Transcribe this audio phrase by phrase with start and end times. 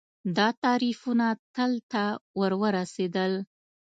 [0.37, 2.03] دا تعریفونه تل ته
[2.39, 3.33] ورورسېدل